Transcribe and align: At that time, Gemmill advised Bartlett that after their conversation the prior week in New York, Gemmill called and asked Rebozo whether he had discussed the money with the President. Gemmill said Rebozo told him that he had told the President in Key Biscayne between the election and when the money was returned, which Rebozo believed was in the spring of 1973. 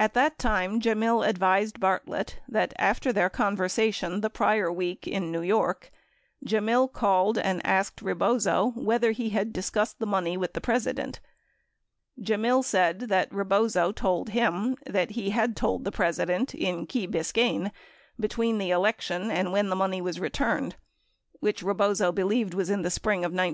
At 0.00 0.14
that 0.14 0.40
time, 0.40 0.80
Gemmill 0.80 1.22
advised 1.22 1.78
Bartlett 1.78 2.40
that 2.48 2.74
after 2.80 3.12
their 3.12 3.30
conversation 3.30 4.20
the 4.20 4.28
prior 4.28 4.72
week 4.72 5.06
in 5.06 5.30
New 5.30 5.42
York, 5.42 5.92
Gemmill 6.44 6.92
called 6.92 7.38
and 7.38 7.64
asked 7.64 8.02
Rebozo 8.02 8.72
whether 8.74 9.12
he 9.12 9.30
had 9.30 9.52
discussed 9.52 10.00
the 10.00 10.04
money 10.06 10.36
with 10.36 10.54
the 10.54 10.60
President. 10.60 11.20
Gemmill 12.20 12.64
said 12.64 13.08
Rebozo 13.30 13.92
told 13.92 14.30
him 14.30 14.76
that 14.84 15.10
he 15.12 15.30
had 15.30 15.54
told 15.54 15.84
the 15.84 15.92
President 15.92 16.52
in 16.52 16.84
Key 16.84 17.06
Biscayne 17.06 17.70
between 18.18 18.58
the 18.58 18.72
election 18.72 19.30
and 19.30 19.52
when 19.52 19.68
the 19.68 19.76
money 19.76 20.00
was 20.02 20.18
returned, 20.18 20.74
which 21.38 21.62
Rebozo 21.62 22.10
believed 22.10 22.52
was 22.52 22.68
in 22.68 22.82
the 22.82 22.90
spring 22.90 23.20
of 23.20 23.30
1973. 23.30 23.44